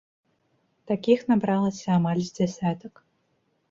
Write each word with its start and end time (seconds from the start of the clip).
Такіх 0.93 1.19
набралася 1.33 1.87
амаль 2.01 2.25
з 2.35 2.39
дзясятак. 2.43 2.93